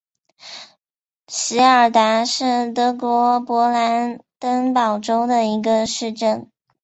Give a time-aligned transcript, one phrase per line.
[1.27, 6.49] 席尔达是德国勃兰登堡州的一个市镇。